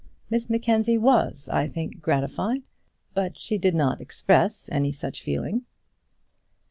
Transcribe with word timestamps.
Miss 0.31 0.49
Mackenzie 0.49 0.97
was, 0.97 1.47
I 1.49 1.67
think, 1.67 2.01
gratified, 2.01 2.63
but 3.13 3.37
she 3.37 3.59
did 3.59 3.75
not 3.75 4.01
express 4.01 4.67
any 4.71 4.91
such 4.91 5.21
feeling. 5.21 5.67